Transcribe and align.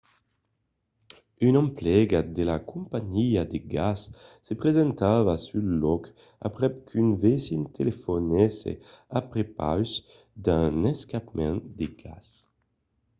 un 1.47 1.55
emplegat 1.63 2.27
de 2.37 2.43
la 2.51 2.57
companhiá 2.71 3.43
de 3.51 3.59
gas 3.75 4.01
se 4.45 4.53
presentava 4.61 5.33
sul 5.47 5.65
lòc 5.83 6.03
aprèp 6.47 6.73
qu’un 6.87 7.09
vesin 7.23 7.61
telefonèsse 7.77 8.71
a 9.17 9.19
prepaus 9.31 9.89
d’un 10.45 10.75
escapament 10.93 11.61
de 11.77 11.87
gas 12.01 12.27